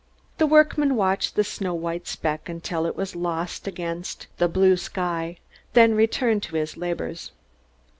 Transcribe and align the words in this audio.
The 0.39 0.47
workman 0.47 0.95
watched 0.95 1.35
the 1.35 1.43
snow 1.43 1.75
white 1.75 2.07
speck 2.07 2.49
until 2.49 2.87
it 2.87 2.95
was 2.95 3.15
lost 3.15 3.67
against 3.67 4.25
the 4.39 4.47
blue 4.47 4.75
sky, 4.75 5.37
then 5.73 5.93
returned 5.93 6.41
to 6.41 6.55
his 6.55 6.75
labors. 6.75 7.29